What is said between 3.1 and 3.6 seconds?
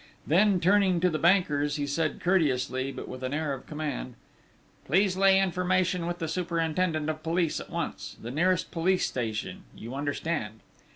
an air